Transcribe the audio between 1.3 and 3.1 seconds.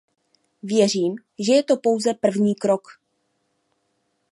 že je to pouze první krok.